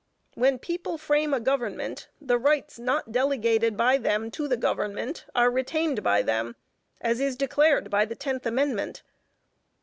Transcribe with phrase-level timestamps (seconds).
[0.33, 5.51] When people frame a government the rights not delegated by them to the government, are
[5.51, 6.55] retained by them,
[6.99, 9.03] as is declared by the tenth amendment.